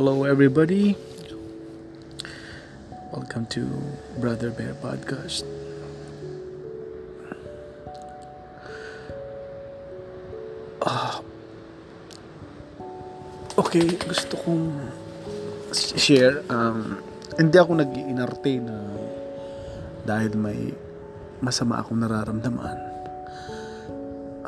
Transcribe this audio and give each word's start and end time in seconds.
Hello, 0.00 0.24
everybody. 0.24 0.96
Welcome 3.12 3.44
to 3.52 3.68
Brother 4.16 4.48
Bear 4.48 4.72
Podcast. 4.80 5.44
Ah. 10.80 11.20
Okay, 13.60 13.92
gusto 14.00 14.40
kong 14.40 14.72
share. 15.76 16.48
Um, 16.48 17.04
hindi 17.36 17.60
ako 17.60 17.84
nag-iinarte 17.84 18.56
na 18.56 18.80
dahil 20.08 20.32
may 20.32 20.72
masama 21.44 21.76
akong 21.76 22.00
nararamdaman. 22.00 22.78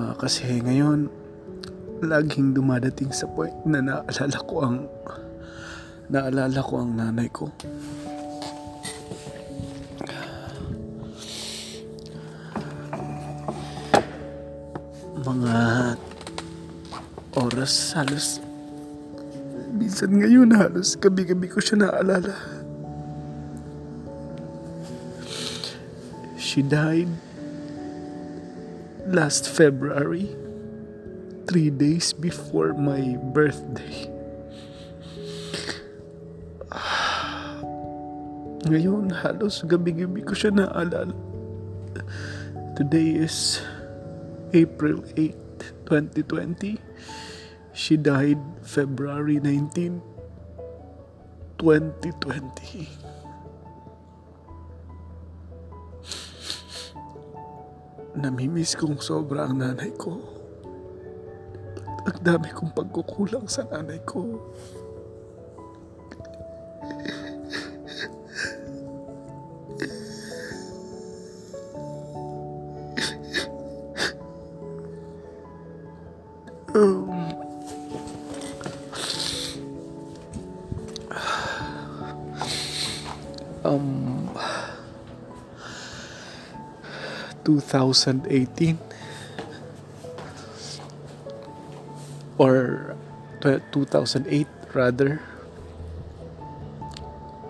Ah, 0.01 0.17
kasi 0.17 0.65
ngayon, 0.65 1.13
laging 2.01 2.57
dumadating 2.57 3.13
sa 3.13 3.29
point 3.29 3.53
na 3.69 3.85
naalala 3.85 4.39
ko 4.49 4.55
ang 4.65 4.89
naalala 6.13 6.61
ko 6.61 6.75
ang 6.77 6.93
nanay 6.93 7.29
ko. 7.33 7.49
Mga 15.25 15.57
oras 17.33 17.97
halos 17.97 18.45
minsan 19.73 20.21
ngayon 20.21 20.53
halos 20.53 21.01
gabi-gabi 21.01 21.49
ko 21.49 21.65
siya 21.65 21.89
naalala. 21.89 22.37
She 26.37 26.61
died 26.61 27.09
last 29.09 29.49
February 29.49 30.29
three 31.49 31.73
days 31.73 32.13
before 32.13 32.77
my 32.77 33.17
birthday. 33.33 34.12
Ngayon, 38.63 39.11
halos 39.11 39.67
gabi-gabi 39.67 40.23
ko 40.23 40.39
siya 40.39 40.55
naalala. 40.55 41.11
Today 42.79 43.19
is 43.19 43.59
April 44.55 45.03
8, 45.19 45.91
2020. 45.91 46.79
She 47.75 47.99
died 47.99 48.39
February 48.63 49.43
19, 49.43 49.99
2020. 51.59 52.87
Namimiss 58.23 58.79
kong 58.79 59.03
sobra 59.03 59.51
ang 59.51 59.59
nanay 59.59 59.91
ko. 59.99 60.23
Ang 62.07 62.19
dami 62.23 62.47
kong 62.55 62.71
pagkukulang 62.79 63.51
sa 63.51 63.67
nanay 63.67 63.99
ko. 64.07 64.39
2018 87.45 88.79
or 92.39 92.95
tw- 93.43 93.63
2008 93.71 94.47
rather. 94.75 95.21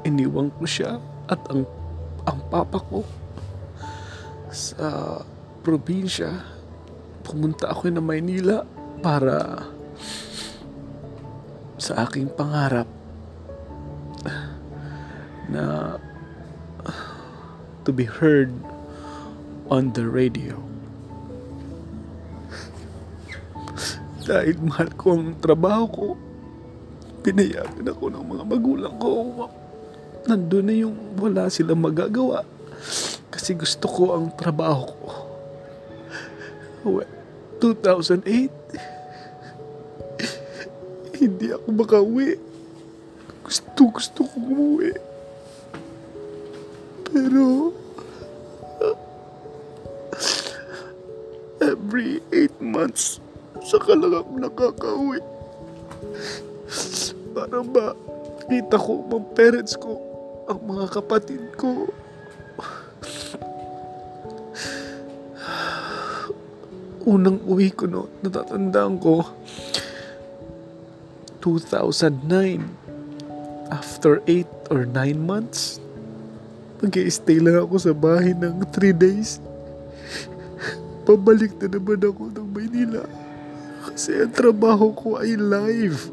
Iniwan 0.03 0.51
ko 0.59 0.67
siya 0.67 0.99
at 1.31 1.39
ang 1.47 1.63
ang 2.27 2.43
papa 2.51 2.83
ko 2.91 3.07
sa 4.51 5.23
probinsya. 5.63 6.43
Pumunta 7.23 7.71
ako 7.71 7.89
na 7.89 8.03
Maynila 8.03 8.67
para 8.99 9.67
sa 11.79 12.07
aking 12.07 12.31
pangarap 12.35 12.87
na 15.51 15.99
to 17.83 17.91
be 17.91 18.07
heard 18.07 18.55
on 19.73 19.89
the 19.97 20.05
radio. 20.05 20.61
Dahil 24.29 24.61
mahal 24.61 24.93
ko 25.01 25.17
ang 25.17 25.41
trabaho 25.41 25.85
ko, 25.89 26.13
pinayagan 27.25 27.89
ako 27.89 28.13
ng 28.13 28.21
mga 28.21 28.45
magulang 28.45 29.01
ko. 29.01 29.49
Nandun 30.29 30.69
na 30.69 30.77
yung 30.77 31.17
wala 31.17 31.49
silang 31.49 31.81
magagawa. 31.81 32.45
Kasi 33.33 33.57
gusto 33.57 33.89
ko 33.89 34.13
ang 34.13 34.29
trabaho 34.37 34.85
ko. 34.93 35.09
Well, 36.85 37.09
2008, 37.65 38.53
hindi 41.25 41.49
ako 41.49 41.67
makauwi. 41.73 42.37
Gusto, 43.41 43.89
gusto 43.89 44.21
ko 44.21 44.37
umuwi. 44.37 44.93
Pero, 47.09 47.73
every 51.83 52.23
8 52.31 52.63
months, 52.63 53.19
saka 53.67 53.99
lang 53.99 54.15
ako 54.15 54.31
nakakauwi. 54.39 55.19
Para 57.35 57.59
ba, 57.67 57.99
kita 58.47 58.79
ko 58.79 59.03
mga 59.11 59.27
parents 59.35 59.75
ko, 59.75 59.99
ang 60.47 60.63
mga 60.63 60.87
kapatid 60.95 61.43
ko. 61.59 61.91
Unang 67.03 67.43
uwi 67.51 67.75
ko 67.75 67.91
no, 67.91 68.07
natatandaan 68.23 69.03
ko, 69.03 69.27
2009. 71.43 72.79
After 73.73 74.21
8 74.29 74.69
or 74.71 74.85
9 74.85 75.17
months, 75.17 75.81
mag 76.79 76.93
stay 77.09 77.41
lang 77.41 77.57
ako 77.65 77.75
sa 77.81 77.97
bahay 77.97 78.37
ng 78.37 78.63
3 78.71 78.93
days. 78.93 79.41
Pabalik 81.03 81.59
na 81.59 81.67
naman 81.67 81.99
ako 81.99 82.31
ng 82.31 82.49
Maynila. 82.55 83.03
Kasi 83.83 84.23
ang 84.23 84.31
trabaho 84.31 84.95
ko 84.95 85.19
ay 85.19 85.35
live. 85.35 86.09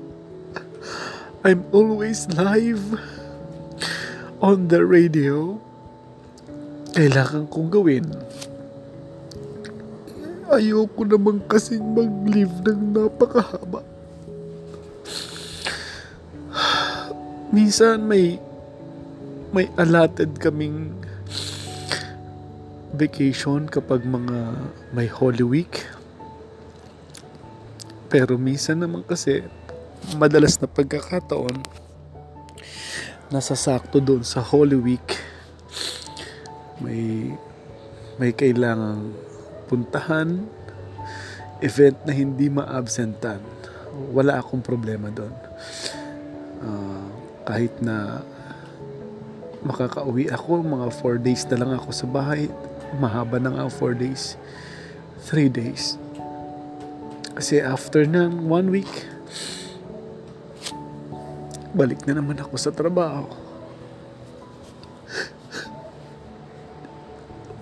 I'm 1.45 1.63
always 1.71 2.25
live 2.33 2.81
on 4.41 4.67
the 4.67 4.81
radio. 4.81 5.61
Kailangan 6.97 7.47
kong 7.53 7.69
gawin. 7.69 8.09
Ayoko 10.49 11.05
naman 11.05 11.45
kasing 11.45 11.85
mag-live 11.93 12.51
ng 12.65 12.97
napakahaba. 12.97 13.85
Minsan 17.55 18.09
may 18.09 18.41
may 19.53 19.69
allotted 19.77 20.37
kaming 20.37 20.98
vacation 22.93 23.69
kapag 23.69 24.01
mga 24.05 24.57
may 24.93 25.05
Holy 25.05 25.45
Week. 25.45 25.85
Pero 28.09 28.41
minsan 28.41 28.81
naman 28.81 29.05
kasi 29.05 29.45
madalas 30.17 30.57
na 30.57 30.65
pagkakataon 30.65 31.61
nasasakto 33.29 34.01
doon 34.01 34.25
sa 34.25 34.41
Holy 34.41 34.73
Week. 34.73 35.09
May 36.81 37.33
may 38.17 38.33
kailangang 38.33 39.13
puntahan 39.69 40.49
event 41.61 41.97
na 42.09 42.13
hindi 42.15 42.49
ma-absentan. 42.49 43.37
Wala 44.09 44.41
akong 44.41 44.65
problema 44.65 45.13
doon. 45.13 45.33
Ah, 46.65 47.05
kahit 47.45 47.77
na 47.83 48.25
makakauwi 49.61 50.31
ako 50.31 50.63
mga 50.63 50.87
4 51.03 51.19
days 51.19 51.43
na 51.51 51.59
lang 51.59 51.71
ako 51.75 51.89
sa 51.91 52.07
bahay 52.07 52.47
mahaba 52.97 53.37
na 53.37 53.53
nga 53.53 53.65
4 53.69 53.93
days 53.93 54.39
3 55.29 55.51
days. 55.51 55.99
Kasi 57.37 57.61
after 57.61 58.07
ng 58.07 58.49
1 58.49 58.73
week 58.73 58.89
balik 61.69 62.01
na 62.09 62.17
naman 62.17 62.33
ako 62.41 62.57
sa 62.57 62.73
trabaho. 62.73 63.29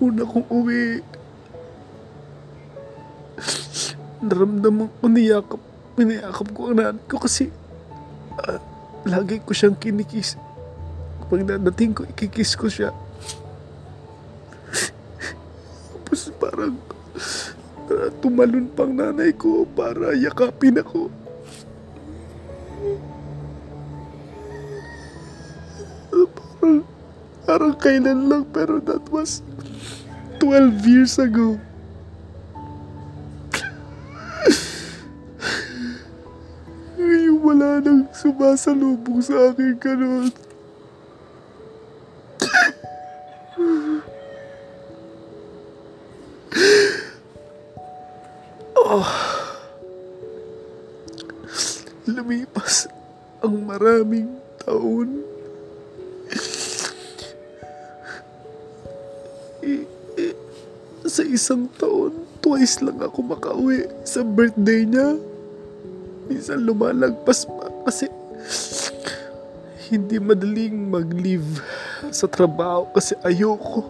Una 0.00 0.24
kong 0.24 0.48
uwi. 0.48 1.04
Naramdaman 4.24 4.88
ko 4.98 5.04
niyakap 5.12 5.60
pinayakap 5.98 6.46
ko 6.54 6.70
ang 6.70 6.78
nanay 6.78 7.02
ko 7.10 7.18
kasi 7.18 7.50
ah, 8.38 8.62
lagi 9.04 9.42
ko 9.44 9.52
siyang 9.52 9.76
kinikis. 9.76 10.40
Pag 11.28 11.44
nadating 11.44 11.92
ko 11.92 12.08
ikikis 12.08 12.56
ko 12.56 12.70
siya 12.72 12.94
tumalon 18.18 18.66
pang 18.74 18.90
nanay 18.90 19.30
ko 19.34 19.62
para 19.62 20.14
yakapin 20.18 20.78
ako. 20.78 21.10
Parang, 26.58 26.82
parang 27.46 27.74
kailan 27.78 28.26
lang 28.26 28.44
pero 28.50 28.82
that 28.82 29.02
was 29.14 29.42
12 30.42 30.86
years 30.86 31.14
ago. 31.22 31.58
Ngayon 36.98 37.36
wala 37.38 37.78
nang 37.78 38.10
sumasalubong 38.10 39.22
sa 39.22 39.54
akin 39.54 39.78
kanon. 39.78 40.47
Ang 53.42 53.54
maraming 53.62 54.30
taon. 54.62 55.22
Sa 61.08 61.22
isang 61.24 61.70
taon, 61.78 62.14
twice 62.42 62.82
lang 62.82 62.98
ako 63.00 63.18
makauwi 63.24 63.86
sa 64.04 64.26
birthday 64.26 64.84
niya. 64.84 65.16
Minsan 66.28 66.66
lumalagpas 66.68 67.48
pa 67.48 67.72
kasi 67.88 68.10
hindi 69.88 70.20
madaling 70.20 70.92
mag-leave 70.92 71.64
sa 72.12 72.28
trabaho 72.28 72.84
kasi 72.92 73.16
ayoko 73.24 73.88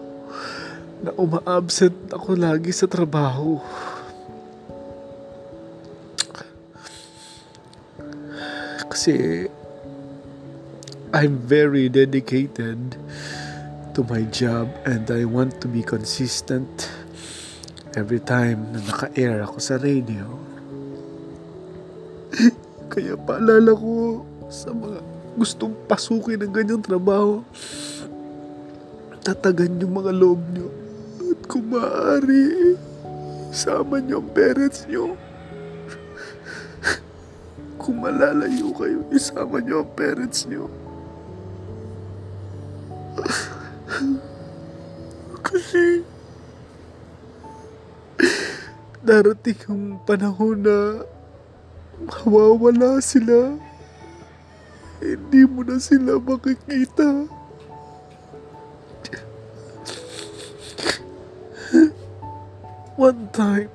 na 1.03 1.11
uma-absent 1.19 1.95
ako 2.15 2.39
lagi 2.39 2.71
sa 2.71 2.87
trabaho. 2.87 3.59
Kasi 8.99 9.47
I'm 11.15 11.39
very 11.47 11.87
dedicated 11.87 12.99
to 13.95 14.03
my 14.11 14.27
job 14.27 14.67
and 14.83 15.07
I 15.07 15.23
want 15.23 15.63
to 15.63 15.71
be 15.71 15.87
consistent 15.87 16.67
every 17.95 18.19
time 18.19 18.75
na 18.75 18.83
naka-air 18.83 19.39
ako 19.47 19.55
sa 19.63 19.79
radio. 19.79 20.27
Kaya 22.91 23.15
paalala 23.15 23.71
ko 23.71 24.27
sa 24.51 24.75
mga 24.75 24.99
gustong 25.39 25.79
pasukin 25.87 26.43
ng 26.43 26.51
ganyang 26.51 26.83
trabaho, 26.83 27.39
tatagan 29.23 29.79
yung 29.79 29.95
mga 29.95 30.11
loob 30.11 30.43
nyo. 30.51 30.67
At 31.23 31.39
kung 31.47 31.71
maaari, 31.71 32.75
sama 33.55 34.03
nyo 34.03 34.19
ang 34.19 34.27
parents 34.35 34.83
nyo. 34.91 35.15
Kung 37.79 38.03
malalayo 38.03 38.75
kayo, 38.75 39.07
isama 39.07 39.63
nyo 39.63 39.87
ang 39.87 39.91
parents 39.95 40.43
nyo. 40.51 40.67
Kasi 45.47 46.03
darating 48.99 49.63
ang 49.71 49.83
panahon 50.03 50.59
na 50.59 51.07
mawawala 52.03 52.99
sila. 52.99 53.55
Hindi 54.99 55.47
mo 55.47 55.63
na 55.63 55.79
sila 55.79 56.19
makikita. 56.19 57.31
One 62.99 63.31
time, 63.31 63.71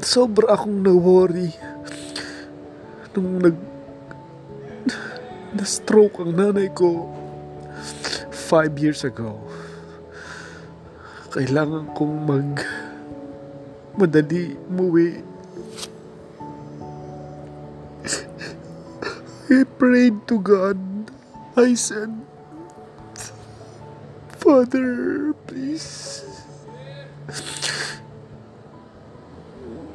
sobra 0.00 0.56
akong 0.56 0.80
na-worry 0.80 1.73
nung 3.14 3.38
nag 3.38 3.56
na-stroke 5.54 6.18
ang 6.18 6.34
nanay 6.34 6.66
ko 6.74 7.06
five 8.30 8.74
years 8.78 9.06
ago. 9.06 9.38
Kailangan 11.30 11.94
kong 11.94 12.14
mag 12.26 12.50
madali 13.94 14.58
umuwi. 14.70 15.22
I 19.50 19.62
prayed 19.78 20.26
to 20.26 20.42
God. 20.42 20.78
I 21.54 21.78
said, 21.78 22.10
Father, 24.42 25.30
please. 25.46 26.13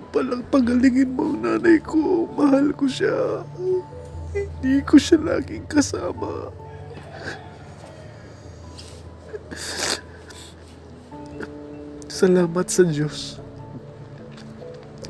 Palang 0.09 0.41
pagalingin 0.49 1.13
mo 1.13 1.29
ang 1.29 1.37
nanay 1.45 1.77
ko. 1.77 2.25
Mahal 2.33 2.73
ko 2.73 2.89
siya. 2.89 3.45
Hindi 4.33 4.81
ko 4.81 4.97
siya 4.97 5.21
laging 5.21 5.69
kasama. 5.69 6.49
Salamat 12.09 12.65
sa 12.67 12.83
Diyos. 12.83 13.37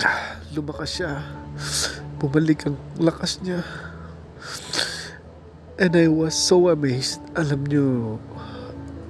Ah, 0.03 0.37
Lumakas 0.51 0.99
siya. 0.99 1.23
Bumalik 2.19 2.67
ang 2.67 2.75
lakas 2.99 3.39
niya. 3.39 3.63
And 5.79 5.95
I 5.95 6.11
was 6.11 6.35
so 6.35 6.67
amazed. 6.67 7.23
Alam 7.39 7.63
niyo, 7.63 7.85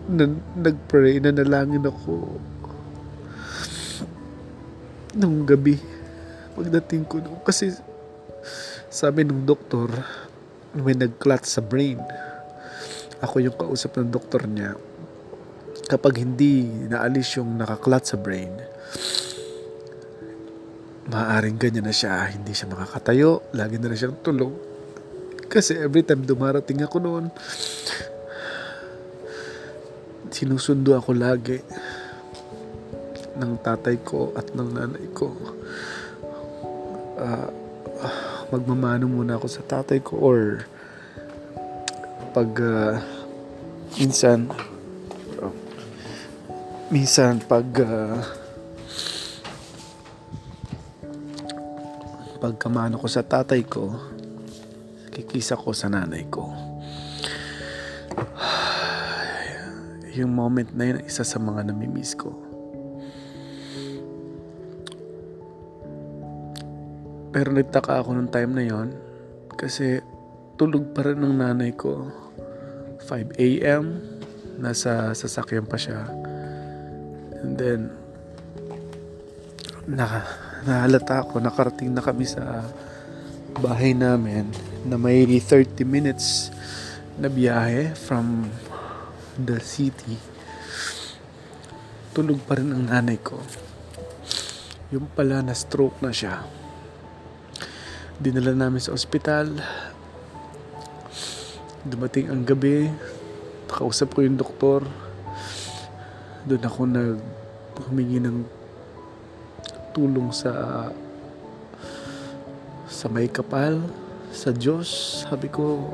na, 0.06 0.30
nag-pray, 0.53 1.18
nanalangin 1.18 1.81
ako 1.85 2.38
nung 5.19 5.44
gabi. 5.44 5.75
Pagdating 6.56 7.04
ko 7.04 7.19
nung, 7.19 7.44
kasi 7.44 7.75
sabi 8.88 9.27
nung 9.27 9.44
doktor, 9.44 9.92
may 10.80 10.95
nag-clot 10.95 11.44
sa 11.44 11.60
brain. 11.60 12.00
Ako 13.19 13.44
yung 13.44 13.60
kausap 13.60 14.00
ng 14.00 14.07
doktor 14.07 14.48
niya. 14.48 14.80
Kapag 15.92 16.24
hindi 16.24 16.63
naalis 16.88 17.36
yung 17.36 17.60
nakaklat 17.60 18.07
sa 18.07 18.16
brain, 18.16 18.56
maaaring 21.12 21.60
ganyan 21.60 21.83
na 21.83 21.92
siya. 21.92 22.31
Hindi 22.31 22.56
siya 22.56 22.71
makakatayo. 22.71 23.51
Lagi 23.51 23.75
na 23.75 23.92
rin 23.92 24.00
siyang 24.00 24.24
tulog. 24.24 24.56
Kasi 25.50 25.75
every 25.81 26.06
time 26.06 26.24
dumarating 26.24 26.80
ako 26.86 27.01
noon, 27.01 27.25
sinusundo 30.30 30.94
ako 30.95 31.12
lagi 31.18 31.60
ng 33.39 33.63
tatay 33.63 34.03
ko 34.03 34.36
at 34.36 34.51
ng 34.51 34.75
nanay 34.75 35.07
ko. 35.15 35.31
Ah, 37.16 37.47
magmamano 38.49 39.06
muna 39.06 39.37
ako 39.37 39.45
sa 39.45 39.61
tatay 39.61 40.02
ko 40.02 40.18
or 40.18 40.66
pag 42.33 42.49
ah, 42.66 42.97
minsan 44.02 44.49
oh, 45.37 45.54
minsan 46.90 47.37
pag 47.45 47.69
ah, 47.85 48.25
pagkamano 52.42 52.97
ko 52.97 53.06
sa 53.06 53.21
tatay 53.21 53.61
ko 53.69 53.94
kikisa 55.14 55.54
ko 55.54 55.69
sa 55.69 55.94
nanay 55.94 56.25
ko 56.31 56.49
yung 60.18 60.33
moment 60.33 60.73
na 60.73 60.90
yun 60.90 61.06
isa 61.06 61.21
sa 61.21 61.37
mga 61.37 61.69
namimiss 61.69 62.18
ko 62.18 62.48
pero 67.40 67.56
nagtaka 67.56 68.04
ako 68.04 68.19
nung 68.19 68.28
time 68.28 68.52
na 68.52 68.68
yon 68.68 68.92
kasi 69.56 70.04
tulog 70.60 70.92
pa 70.92 71.08
rin 71.08 71.24
ng 71.24 71.40
nanay 71.40 71.72
ko. 71.72 72.12
5 73.08 73.40
a.m. 73.40 73.96
nasa 74.60 75.16
sasakyan 75.16 75.64
pa 75.64 75.80
siya. 75.80 76.04
And 77.40 77.56
then 77.56 77.96
na 79.88 80.28
nahalata 80.68 81.24
ako 81.24 81.40
nakarating 81.40 81.96
na 81.96 82.04
kami 82.04 82.28
sa 82.28 82.60
bahay 83.64 83.96
namin 83.96 84.52
na 84.84 85.00
may 85.00 85.24
30 85.24 85.80
minutes 85.88 86.52
na 87.16 87.31
biyahe 87.31 87.96
from 87.96 88.52
the 89.40 89.64
city. 89.64 90.19
Tulog 92.12 92.44
pa 92.44 92.60
rin 92.60 92.76
ang 92.76 92.84
nanay 92.84 93.16
ko. 93.24 93.40
Yung 94.92 95.08
pala 95.16 95.40
na 95.40 95.56
stroke 95.56 96.04
na 96.04 96.12
siya 96.12 96.58
dinala 98.19 98.52
namin 98.52 98.83
sa 98.83 98.92
ospital. 98.92 99.47
Dumating 101.88 102.28
ang 102.28 102.44
gabi. 102.44 102.92
Kausap 103.71 104.11
ko 104.11 104.28
yung 104.28 104.35
doktor. 104.35 104.83
Doon 106.44 106.64
ako 106.68 106.81
nag 106.83 107.18
humingi 107.88 108.19
ng 108.19 108.44
tulong 109.95 110.35
sa 110.35 110.52
sa 112.92 113.07
may 113.07 113.31
kapal 113.31 113.80
sa 114.35 114.52
Diyos. 114.52 115.23
Sabi 115.23 115.47
ko 115.47 115.88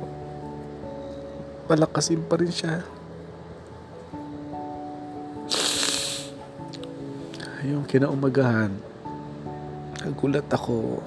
palakasin 1.69 2.25
pa 2.25 2.41
rin 2.41 2.49
siya. 2.49 2.81
Yung 7.69 7.85
kinaumagahan 7.85 8.73
nagulat 10.05 10.45
ako 10.53 11.01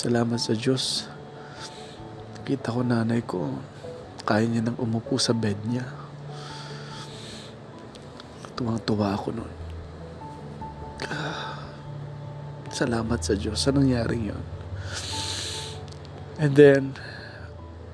salamat 0.00 0.40
sa 0.40 0.56
Diyos 0.56 1.04
Nakita 2.50 2.74
ko 2.74 2.82
nanay 2.82 3.22
ko, 3.22 3.46
kaya 4.26 4.42
niya 4.42 4.66
nang 4.66 4.74
umupo 4.80 5.14
sa 5.22 5.30
bed 5.30 5.54
niya. 5.70 5.86
Tuwang-tuwa 8.58 9.14
ako 9.14 9.38
noon. 9.38 9.54
Ah, 11.06 11.62
Salamat 12.74 13.22
sa 13.22 13.38
Diyos 13.38 13.60
sa 13.60 13.70
nangyaring 13.70 14.34
yon. 14.34 14.44
And 16.42 16.58
then, 16.58 16.98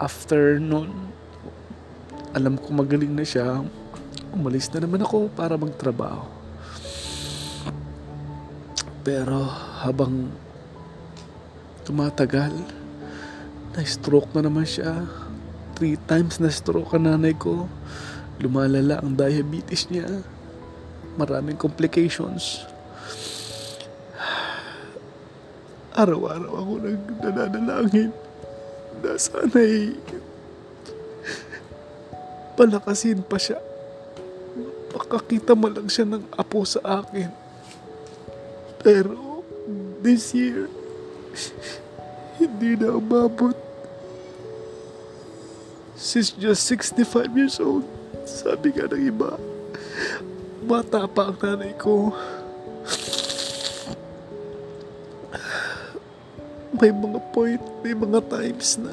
after 0.01 0.57
nun, 0.57 1.13
alam 2.33 2.57
ko 2.57 2.73
magaling 2.73 3.13
na 3.13 3.29
siya, 3.29 3.61
umalis 4.33 4.73
na 4.73 4.89
naman 4.89 5.05
ako 5.05 5.29
para 5.37 5.61
magtrabaho. 5.61 6.25
Pero 9.05 9.45
habang 9.85 10.33
tumatagal, 11.87 12.51
na-stroke 13.79 14.35
na 14.35 14.43
naman 14.43 14.67
siya. 14.67 15.07
Three 15.79 15.95
times 16.11 16.43
na-stroke 16.43 16.91
ang 16.99 17.07
nanay 17.07 17.39
ko. 17.39 17.71
Lumalala 18.43 18.99
ang 18.99 19.15
diabetes 19.15 19.87
niya. 19.87 20.27
Maraming 21.15 21.55
complications. 21.55 22.67
Araw-araw 25.97 26.53
ako 26.53 26.73
nagdadalangin 26.83 28.13
na 29.01 29.17
sana'y 29.17 29.97
palakasin 32.57 33.21
pa 33.25 33.37
siya. 33.41 33.61
Makakita 34.97 35.53
mo 35.53 35.69
lang 35.69 35.89
siya 35.89 36.09
ng 36.09 36.25
apo 36.37 36.65
sa 36.65 37.05
akin. 37.05 37.29
Pero 38.81 39.45
this 40.01 40.33
year, 40.33 40.69
hindi 42.41 42.77
na 42.77 42.97
umabot. 42.97 43.57
She's 45.97 46.31
just 46.31 46.69
65 46.69 47.33
years 47.33 47.57
old. 47.57 47.89
Sabi 48.29 48.77
nga 48.77 48.91
ng 48.91 49.01
iba, 49.01 49.41
bata 50.67 51.09
pa 51.09 51.33
ang 51.33 51.39
nanay 51.41 51.73
ko. 51.81 52.13
May 56.77 56.93
mga 56.93 57.21
point, 57.33 57.65
may 57.81 57.97
mga 57.97 58.21
times 58.29 58.77
na 58.77 58.93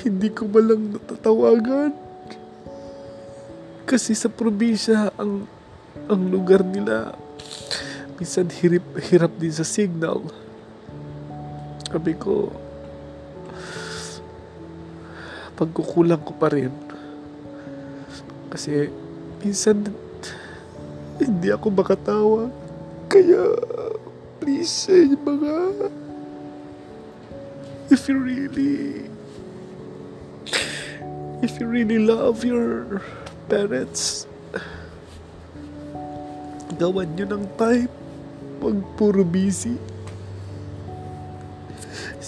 hindi 0.00 0.32
ko 0.32 0.48
malang 0.48 0.96
natatawagan. 0.96 1.92
Kasi 3.84 4.16
sa 4.16 4.32
probinsya, 4.32 5.12
ang, 5.20 5.44
ang 6.08 6.22
lugar 6.32 6.64
nila, 6.64 7.12
minsan 8.16 8.48
hirap, 8.48 8.84
hirap 9.12 9.32
din 9.36 9.52
sa 9.52 9.64
signal. 9.68 10.24
Sabi 11.88 12.12
ko, 12.20 12.52
pagkukulang 15.56 16.20
ko 16.20 16.32
pa 16.36 16.52
rin. 16.52 16.72
Kasi 18.52 18.92
minsan 19.40 19.88
hindi 21.18 21.48
ako 21.50 21.66
makatawa. 21.72 22.52
Kaya 23.08 23.56
please 24.38 24.88
eh, 24.88 25.12
mga 25.12 25.54
if 27.88 28.08
you 28.08 28.16
really 28.20 29.08
if 31.40 31.56
you 31.60 31.66
really 31.66 31.98
love 31.98 32.44
your 32.44 33.00
parents 33.48 34.28
gawan 36.76 37.08
nyo 37.16 37.26
ng 37.34 37.44
time 37.56 37.90
pag 38.60 38.76
puro 38.96 39.24
busy 39.24 39.74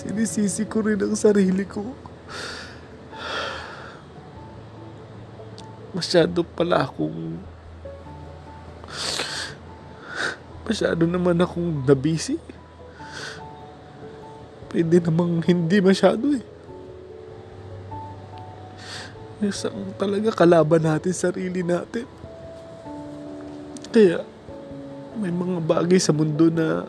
sinisisi 0.00 0.64
ko 0.64 0.80
rin 0.80 0.97
ang 0.97 1.12
sarili 1.12 1.69
ko. 1.69 1.85
Masyado 5.92 6.40
pala 6.40 6.88
akong 6.88 7.37
masyado 10.64 11.04
naman 11.04 11.37
akong 11.37 11.85
nabisi. 11.85 12.40
Pwede 14.73 15.02
namang 15.04 15.45
hindi 15.45 15.83
masyado 15.85 16.25
eh. 16.33 16.45
Isang 19.45 19.92
talaga 20.00 20.33
kalaban 20.33 20.85
natin 20.85 21.12
sarili 21.12 21.61
natin. 21.61 22.07
Kaya 23.90 24.23
may 25.19 25.35
mga 25.35 25.59
bagay 25.61 25.99
sa 25.99 26.14
mundo 26.14 26.49
na 26.49 26.87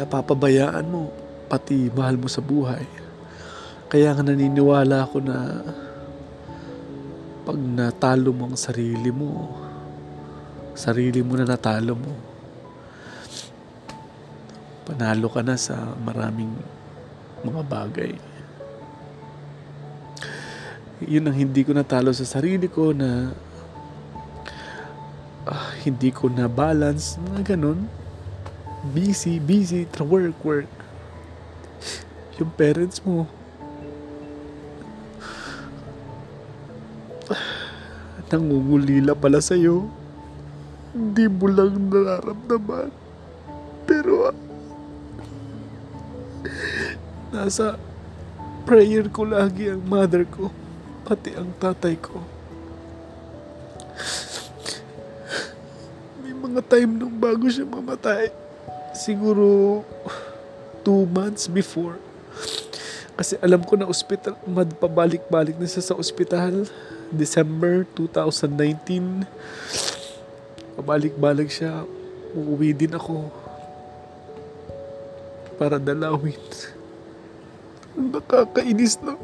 napapabayaan 0.00 0.88
mo 0.88 1.12
pati 1.52 1.92
mahal 1.92 2.16
mo 2.16 2.26
sa 2.26 2.40
buhay 2.40 3.00
kaya 3.90 4.14
nga 4.14 4.22
naniniwala 4.22 5.02
ako 5.02 5.18
na 5.18 5.36
pag 7.42 7.58
natalo 7.58 8.30
mo 8.30 8.46
ang 8.46 8.54
sarili 8.54 9.10
mo, 9.10 9.50
sarili 10.78 11.18
mo 11.26 11.34
na 11.34 11.42
natalo 11.42 11.98
mo, 11.98 12.14
panalo 14.86 15.26
ka 15.26 15.42
na 15.42 15.58
sa 15.58 15.98
maraming 15.98 16.54
mga 17.42 17.62
bagay. 17.66 18.14
Yun 21.02 21.26
ang 21.26 21.34
hindi 21.34 21.66
ko 21.66 21.74
natalo 21.74 22.14
sa 22.14 22.22
sarili 22.22 22.70
ko 22.70 22.94
na 22.94 23.34
ah, 25.50 25.74
hindi 25.82 26.14
ko 26.14 26.30
na 26.30 26.46
balance, 26.46 27.18
mga 27.18 27.58
ganun. 27.58 27.90
Busy, 28.80 29.36
busy, 29.36 29.84
tra 29.84 30.00
work, 30.08 30.40
work. 30.40 30.72
Yung 32.40 32.48
parents 32.56 33.04
mo, 33.04 33.28
nangungulila 38.32 39.12
pala 39.12 39.44
sa'yo. 39.44 39.84
Hindi 40.96 41.28
mo 41.28 41.46
lang 41.52 41.76
nararamdaman. 41.92 42.88
Pero, 43.84 44.32
ah, 44.32 44.36
nasa 47.36 47.76
prayer 48.64 49.12
ko 49.12 49.28
lagi 49.28 49.68
ang 49.68 49.84
mother 49.84 50.24
ko, 50.24 50.48
pati 51.04 51.36
ang 51.36 51.52
tatay 51.60 52.00
ko. 52.00 52.22
May 56.24 56.32
mga 56.32 56.64
time 56.64 56.96
nung 56.96 57.18
bago 57.20 57.44
siya 57.50 57.68
mamatay, 57.68 58.39
siguro 59.00 59.80
two 60.84 61.08
months 61.08 61.48
before, 61.48 61.96
kasi 63.20 63.36
alam 63.44 63.60
ko 63.60 63.76
na 63.76 63.84
ospital, 63.84 64.32
pabalik-balik 64.80 65.60
na 65.60 65.68
siya 65.68 65.92
sa 65.92 65.94
ospital. 66.00 66.64
December 67.12 67.84
2019. 67.92 69.28
Pabalik-balik 70.80 71.52
siya. 71.52 71.84
Uuwi 72.32 72.72
din 72.72 72.96
ako. 72.96 73.28
Para 75.60 75.76
dalawin. 75.76 76.40
Nakakainis 77.92 78.96
na. 79.04 79.20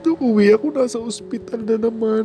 Nung 0.00 0.32
uwi 0.32 0.56
ako, 0.56 0.72
nasa 0.72 0.96
ospital 0.96 1.60
na 1.60 1.76
naman. 1.76 2.24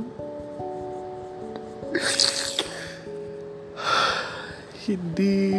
hindi... 4.88 5.52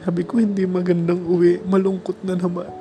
Sabi 0.00 0.24
ko, 0.24 0.40
hindi 0.40 0.64
magandang 0.64 1.20
uwi. 1.28 1.60
Malungkot 1.60 2.24
na 2.24 2.32
naman. 2.32 2.72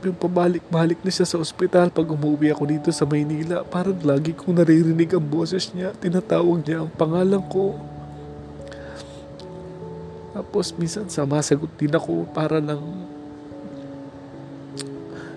Yung 0.00 0.16
pabalik-balik 0.16 1.04
na 1.04 1.12
siya 1.12 1.28
sa 1.28 1.36
ospital 1.36 1.92
pag 1.92 2.08
umuwi 2.08 2.48
ako 2.48 2.64
dito 2.64 2.88
sa 2.88 3.04
Maynila. 3.04 3.60
Parang 3.68 4.00
lagi 4.00 4.32
kong 4.32 4.56
naririnig 4.56 5.12
ang 5.12 5.28
boses 5.28 5.68
niya. 5.76 5.92
Tinatawag 5.92 6.64
niya 6.64 6.80
ang 6.80 6.90
pangalan 6.96 7.44
ko. 7.52 7.76
Tapos 10.32 10.72
minsan 10.80 11.04
samasagot 11.12 11.68
din 11.76 11.92
ako 11.92 12.24
para 12.32 12.56
lang... 12.56 12.80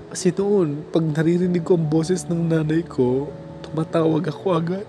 Kasi 0.07 0.31
noon, 0.31 0.87
pag 0.93 1.03
naririnig 1.03 1.67
ko 1.67 1.75
ang 1.75 1.89
boses 1.89 2.23
ng 2.31 2.47
nanay 2.47 2.85
ko, 2.87 3.27
tumatawag 3.67 4.23
ako 4.31 4.45
agad. 4.55 4.87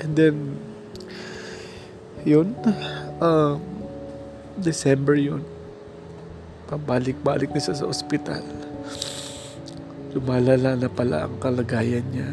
And 0.00 0.16
then, 0.16 0.36
yun, 2.24 2.56
um, 3.20 3.60
December 4.56 5.16
yun. 5.16 5.44
Pabalik-balik 6.68 7.52
na 7.52 7.60
sa 7.60 7.84
ospital. 7.84 8.40
Lumalala 10.16 10.74
na 10.74 10.88
pala 10.88 11.28
ang 11.28 11.36
kalagayan 11.36 12.04
niya. 12.12 12.32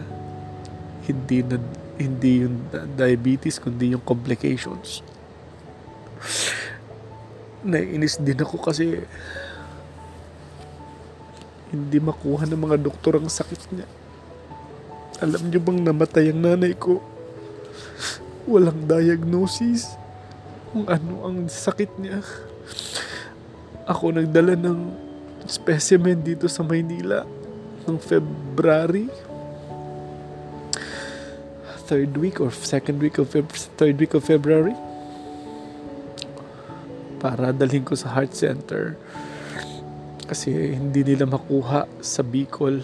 Hindi 1.08 1.44
na 1.44 1.58
hindi 1.98 2.46
yung 2.46 2.62
diabetes 2.94 3.58
kundi 3.58 3.98
yung 3.98 4.06
complications. 4.06 5.02
Naiinis 7.66 8.22
din 8.22 8.38
ako 8.38 8.62
kasi 8.62 9.02
hindi 11.74 11.98
makuha 11.98 12.46
ng 12.46 12.62
mga 12.70 12.78
doktor 12.80 13.18
ang 13.18 13.28
sakit 13.28 13.62
niya. 13.74 13.88
Alam 15.26 15.50
niyo 15.50 15.60
bang 15.60 15.82
namatay 15.82 16.30
ang 16.30 16.40
nanay 16.46 16.78
ko? 16.78 17.02
Walang 18.48 18.88
diagnosis. 18.88 19.98
kung 20.72 20.86
ano 20.92 21.26
ang 21.26 21.38
sakit 21.48 21.96
niya. 21.98 22.20
Ako 23.88 24.12
nagdala 24.12 24.54
ng 24.60 24.80
specimen 25.48 26.20
dito 26.20 26.46
sa 26.52 26.62
Maynila 26.62 27.24
noong 27.88 28.00
February. 28.04 29.08
Third 31.88 32.20
week 32.20 32.44
or 32.44 32.52
second 32.52 33.00
week 33.00 33.16
of 33.16 33.32
Feb- 33.32 33.72
third 33.80 33.96
week 33.96 34.12
of 34.12 34.28
February 34.28 34.76
para 37.18 37.56
dalhin 37.56 37.82
ko 37.82 37.98
sa 37.98 38.12
heart 38.14 38.36
center 38.36 39.00
kasi 40.28 40.76
hindi 40.76 41.02
nila 41.02 41.24
makuha 41.24 41.88
sa 42.04 42.22
Bicol 42.22 42.84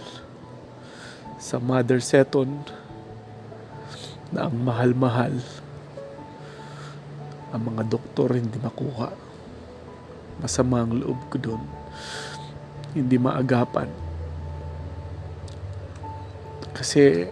sa 1.38 1.60
Mother 1.60 2.00
Seton 2.00 2.64
na 4.34 4.50
ang 4.50 4.58
mahal-mahal. 4.58 5.38
Ang 7.54 7.62
mga 7.70 7.84
doktor 7.86 8.34
hindi 8.34 8.58
makuha. 8.58 9.14
Masama 10.42 10.82
ang 10.82 10.98
loob 10.98 11.22
ko 11.30 11.38
doon. 11.38 11.64
Hindi 12.98 13.22
maagapan. 13.22 13.88
Kasi 16.74 17.30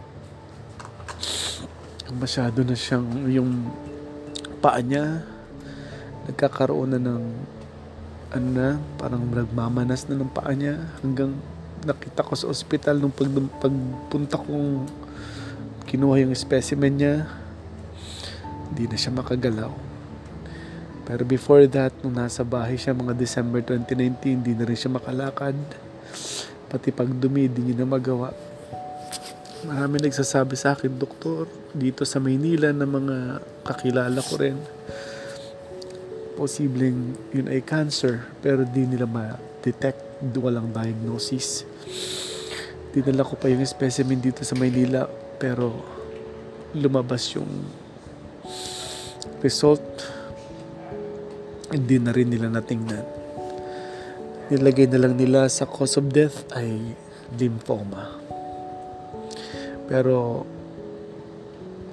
masyado 2.14 2.62
na 2.62 2.78
siyang 2.78 3.08
yung 3.32 3.72
paa 4.62 4.78
niya 4.84 5.26
nagkakaroon 6.30 6.94
na 6.94 7.02
ng 7.02 7.24
ano 8.32 8.48
na, 8.56 8.80
parang 8.96 9.28
nagmamanas 9.28 10.08
na 10.08 10.16
ng 10.16 10.32
paa 10.32 10.56
niya 10.56 10.80
hanggang 11.04 11.36
nakita 11.84 12.24
ko 12.24 12.32
sa 12.38 12.48
ospital 12.48 12.96
nung 12.96 13.12
pag, 13.12 13.28
pagpunta 13.60 14.40
kong 14.40 14.88
kinuha 15.92 16.24
yung 16.24 16.32
specimen 16.32 16.96
niya 16.96 17.28
hindi 18.72 18.88
na 18.88 18.96
siya 18.96 19.12
makagalaw. 19.12 19.68
Pero 21.04 21.28
before 21.28 21.68
that 21.68 21.92
nung 22.00 22.16
nasa 22.16 22.48
bahay 22.48 22.80
siya 22.80 22.96
mga 22.96 23.12
December 23.20 23.60
2019 23.60 24.40
hindi 24.40 24.56
na 24.56 24.64
rin 24.64 24.80
siya 24.80 24.88
makalakad. 24.88 25.60
Pati 26.72 26.96
pag 26.96 27.12
dumi 27.12 27.52
hindi 27.52 27.68
niya 27.68 27.84
na 27.84 27.92
magawa. 27.92 28.32
Marami 29.68 30.00
nagsasabi 30.00 30.56
sa 30.56 30.80
akin 30.80 30.96
doktor 30.96 31.52
dito 31.76 32.08
sa 32.08 32.24
Maynila 32.24 32.72
na 32.72 32.88
mga 32.88 33.44
kakilala 33.68 34.24
ko 34.24 34.40
rin 34.40 34.56
posibleng 36.40 37.20
yun 37.36 37.52
ay 37.52 37.62
cancer 37.62 38.24
pero 38.40 38.64
di 38.64 38.88
nila 38.88 39.06
ma-detect 39.06 40.24
walang 40.40 40.72
diagnosis 40.72 41.68
dinala 42.92 43.24
ko 43.24 43.40
pa 43.40 43.48
yung 43.48 43.64
specimen 43.64 44.20
dito 44.20 44.44
sa 44.44 44.56
Maynila 44.60 45.08
pero 45.40 45.72
lumabas 46.76 47.32
yung 47.36 47.50
result. 49.40 49.84
Hindi 51.72 51.98
na 52.04 52.12
rin 52.12 52.28
nila 52.28 52.52
natingnan. 52.52 53.08
Nilagay 54.52 54.92
na 54.92 55.00
lang 55.08 55.16
nila 55.16 55.48
sa 55.48 55.64
cause 55.64 55.96
of 55.96 56.12
death 56.12 56.44
ay 56.52 56.96
lymphoma. 57.40 58.12
Pero 59.88 60.44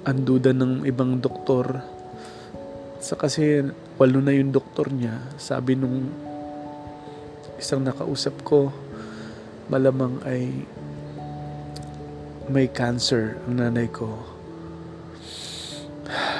ang 0.02 0.18
duda 0.26 0.50
ng 0.50 0.82
ibang 0.82 1.22
doktor 1.22 1.78
sa 2.98 3.14
kasi 3.14 3.62
walo 3.94 4.18
na 4.18 4.34
yung 4.34 4.50
doktor 4.50 4.90
niya. 4.90 5.14
Sabi 5.38 5.78
nung 5.78 6.10
isang 7.54 7.86
nakausap 7.86 8.34
ko, 8.42 8.74
malamang 9.70 10.18
ay 10.26 10.66
may 12.48 12.68
cancer 12.72 13.36
ang 13.44 13.60
nanay 13.60 13.88
ko. 13.92 14.08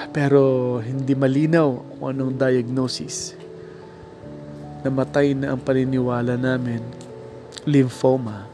Pero 0.09 0.77
hindi 0.81 1.12
malinaw 1.12 2.01
kung 2.01 2.05
anong 2.09 2.35
diagnosis. 2.40 3.37
Namatay 4.81 5.37
na 5.37 5.53
ang 5.53 5.61
paniniwala 5.61 6.40
namin, 6.40 6.81
lymphoma. 7.68 8.49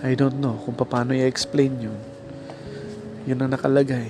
I 0.00 0.14
don't 0.14 0.38
know 0.38 0.56
kung 0.62 0.78
paano 0.78 1.12
i-explain 1.12 1.90
yun. 1.90 2.00
Yun 3.26 3.42
ang 3.42 3.50
nakalagay. 3.52 4.08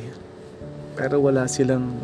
Pero 0.94 1.18
wala 1.24 1.48
silang 1.48 1.96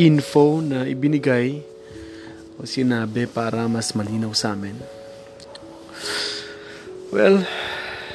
info 0.00 0.64
na 0.64 0.88
ibinigay 0.88 1.60
o 2.56 2.64
sinabi 2.64 3.28
para 3.28 3.68
mas 3.68 3.92
malinaw 3.92 4.32
sa 4.32 4.56
amin. 4.56 4.76
Well, 7.12 7.44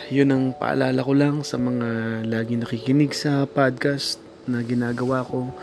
yun 0.09 0.33
ang 0.33 0.45
paalala 0.57 1.05
ko 1.05 1.13
lang 1.13 1.45
sa 1.45 1.61
mga 1.61 2.21
lagi 2.25 2.57
nakikinig 2.57 3.13
sa 3.13 3.45
podcast 3.45 4.17
na 4.49 4.65
ginagawa 4.65 5.21
ko. 5.25 5.53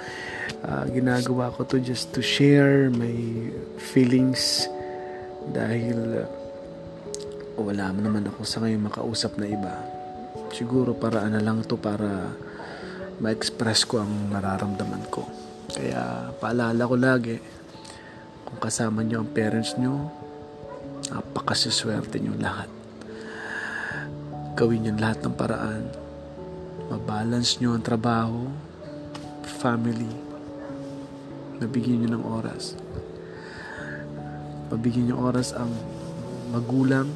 Uh, 0.62 0.86
ginagawa 0.94 1.50
ko 1.50 1.66
to 1.66 1.82
just 1.82 2.14
to 2.14 2.22
share 2.22 2.86
my 2.94 3.14
feelings 3.82 4.70
dahil 5.50 6.22
uh, 6.22 6.30
wala 7.58 7.90
naman 7.90 8.30
ako 8.30 8.46
sa 8.46 8.62
ngayon 8.62 8.86
makausap 8.86 9.34
na 9.42 9.50
iba. 9.50 9.74
Siguro 10.54 10.94
paraan 10.94 11.34
na 11.34 11.42
lang 11.42 11.66
to 11.66 11.74
para 11.74 12.30
ma-express 13.18 13.86
ko 13.86 14.02
ang 14.06 14.30
nararamdaman 14.30 15.02
ko. 15.10 15.41
Kaya 15.72 16.28
paalala 16.36 16.84
ko 16.84 16.96
lagi, 17.00 17.36
kung 18.44 18.60
kasama 18.60 19.00
nyo 19.00 19.24
ang 19.24 19.32
parents 19.32 19.72
nyo, 19.80 20.12
napakasiswerte 21.08 22.20
nyo 22.20 22.36
lahat. 22.36 22.68
Gawin 24.52 24.84
nyo 24.84 24.92
lahat 25.00 25.24
ng 25.24 25.32
paraan. 25.32 25.88
Mabalance 26.92 27.56
nyo 27.56 27.72
ang 27.72 27.80
trabaho, 27.80 28.52
family, 29.64 30.12
nabigyan 31.56 32.04
nyo 32.04 32.20
ng 32.20 32.24
oras. 32.28 32.76
Pabigyan 34.68 35.08
nyo 35.08 35.16
oras 35.24 35.56
ang 35.56 35.72
magulang. 36.52 37.08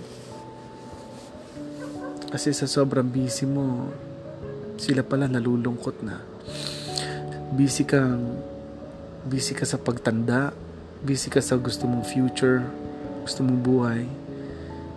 Kasi 2.33 2.57
sa 2.57 2.65
sobrang 2.65 3.05
busy 3.05 3.45
mo, 3.45 3.93
sila 4.81 5.05
pala 5.05 5.29
nalulungkot 5.29 6.01
na 6.01 6.36
busy 7.55 7.87
kang 7.87 8.43
busy 9.27 9.55
ka 9.55 9.63
sa 9.63 9.79
pagtanda 9.79 10.51
busy 11.07 11.31
ka 11.31 11.39
sa 11.39 11.55
gusto 11.55 11.87
mong 11.87 12.03
future 12.03 12.67
gusto 13.27 13.43
mong 13.43 13.59
buhay. 13.59 14.07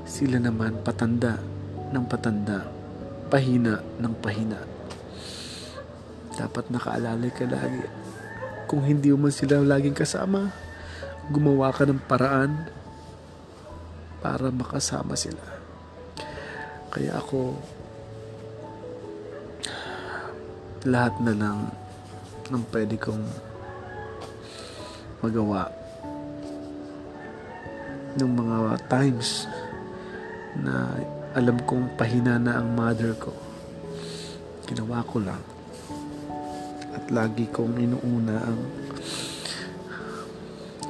Sila 0.06 0.38
naman 0.38 0.86
patanda 0.86 1.42
ng 1.90 2.06
patanda 2.06 2.62
pahina 3.30 3.82
ng 3.98 4.14
pahina. 4.22 4.62
Dapat 6.38 6.70
nakaalala 6.70 7.26
ka 7.34 7.50
lagi. 7.50 7.86
Kung 8.70 8.86
hindi 8.86 9.10
mo 9.18 9.34
sila 9.34 9.66
laging 9.66 9.98
kasama 9.98 10.54
gumawa 11.34 11.74
ka 11.74 11.90
ng 11.90 12.02
paraan 12.06 12.70
para 14.22 14.54
makasama 14.54 15.18
sila. 15.18 15.42
Kaya 16.94 17.18
ako 17.18 17.58
lahat 20.86 21.18
na 21.22 21.34
lang 21.34 21.60
ng 22.50 22.66
pwede 22.74 22.98
kong 22.98 23.22
magawa 25.22 25.70
ng 28.18 28.32
mga 28.34 28.58
times 28.90 29.46
na 30.58 30.98
alam 31.38 31.62
kong 31.62 31.94
pahina 31.94 32.42
na 32.42 32.58
ang 32.58 32.74
mother 32.74 33.14
ko. 33.22 33.30
Ginawa 34.66 35.06
ko 35.06 35.22
lang. 35.22 35.42
At 36.90 37.06
lagi 37.14 37.46
kong 37.54 37.78
inuuna 37.78 38.36
ang 38.42 38.60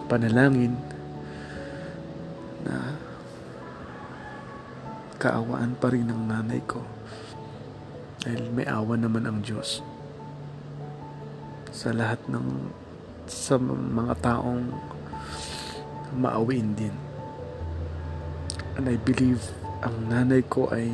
panalangin 0.07 0.79
na 2.63 2.95
kaawaan 5.19 5.75
pa 5.75 5.91
rin 5.91 6.07
ng 6.07 6.23
nanay 6.23 6.63
ko. 6.63 6.79
Dahil 8.23 8.47
may 8.55 8.63
awa 8.63 8.95
naman 8.95 9.27
ang 9.27 9.43
Diyos 9.43 9.98
sa 11.79 11.95
lahat 11.95 12.19
ng 12.27 12.43
sa 13.23 13.55
mga 13.55 14.19
taong 14.19 14.67
maawin 16.19 16.75
din. 16.75 16.91
And 18.75 18.91
I 18.91 18.99
believe 18.99 19.39
ang 19.79 20.11
nanay 20.11 20.43
ko 20.51 20.67
ay 20.75 20.91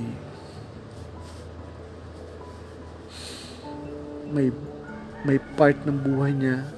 may 4.29 4.53
may 5.25 5.41
part 5.57 5.73
ng 5.89 5.97
buhay 6.05 6.37
niya 6.37 6.69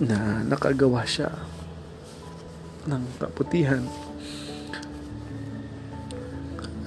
na 0.00 0.40
nakagawa 0.48 1.04
siya 1.04 1.28
ng 2.88 3.04
kaputihan 3.20 3.84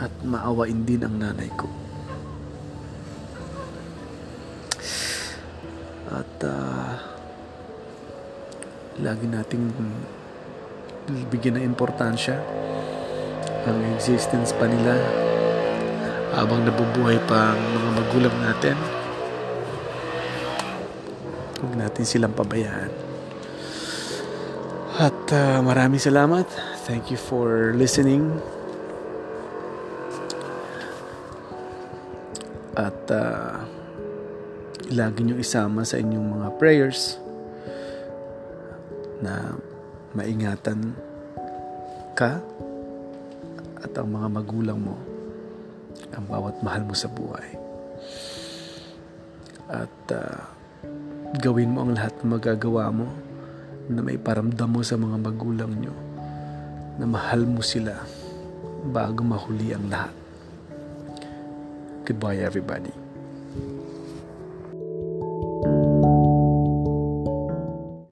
at 0.01 0.09
maawain 0.25 0.81
din 0.81 1.05
ang 1.05 1.21
nanay 1.21 1.53
ko. 1.53 1.82
At 6.11 6.33
uh, 6.43 6.91
lagi 8.99 9.25
nating 9.29 9.63
bigyan 11.31 11.59
ng 11.59 11.65
importansya 11.67 12.39
ang 13.63 13.79
existence 13.95 14.51
pa 14.51 14.67
nila 14.67 14.95
habang 16.35 16.65
nabubuhay 16.67 17.15
pa 17.23 17.55
ang 17.55 17.61
mga 17.61 17.89
magulang 17.95 18.37
natin. 18.43 18.77
Huwag 21.63 21.73
natin 21.79 22.03
silang 22.03 22.35
pabayaan. 22.35 22.91
At 24.99 25.25
uh, 25.31 25.63
maraming 25.63 26.01
salamat. 26.01 26.45
Thank 26.83 27.07
you 27.07 27.17
for 27.17 27.71
listening. 27.71 28.29
At 32.75 32.99
uh, 33.07 33.63
lagi 34.93 35.25
nyo 35.25 35.41
isama 35.41 35.81
sa 35.81 35.97
inyong 35.97 36.27
mga 36.37 36.49
prayers 36.61 37.17
na 39.25 39.57
maingatan 40.13 40.93
ka 42.13 42.37
at 43.81 43.91
ang 43.97 44.13
mga 44.13 44.27
magulang 44.29 44.79
mo 44.79 44.95
ang 46.13 46.25
bawat 46.29 46.55
mahal 46.61 46.85
mo 46.85 46.93
sa 46.93 47.09
buhay. 47.09 47.57
At 49.73 49.97
uh, 50.13 50.39
gawin 51.41 51.73
mo 51.73 51.87
ang 51.87 51.97
lahat 51.97 52.13
na 52.21 52.37
magagawa 52.37 52.93
mo 52.93 53.09
na 53.89 53.99
may 54.05 54.21
paramdam 54.21 54.69
mo 54.69 54.85
sa 54.85 54.95
mga 54.95 55.17
magulang 55.17 55.73
nyo 55.73 55.95
na 57.01 57.09
mahal 57.09 57.43
mo 57.49 57.65
sila 57.65 57.97
bago 58.93 59.25
mahuli 59.25 59.73
ang 59.73 59.89
lahat. 59.89 60.13
Goodbye 62.05 62.43
everybody. 62.43 63.02